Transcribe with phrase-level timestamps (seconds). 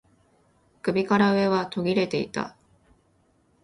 [0.81, 2.55] 首から上は途切れていた